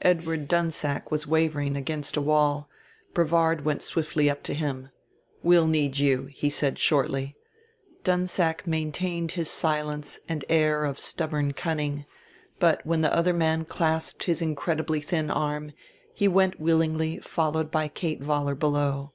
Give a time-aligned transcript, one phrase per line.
[0.00, 2.70] Edward Dunsack was wavering against a wall;
[3.12, 4.88] Brevard went swiftly up to him.
[5.42, 7.36] "We'll need you," he said shortly.
[8.02, 12.06] Dunsack maintained his silence and air of stubborn cunning;
[12.58, 15.72] but, when the other man clasped his incredibly thin arm,
[16.14, 19.12] he went willingly followed by Kate Vollar below.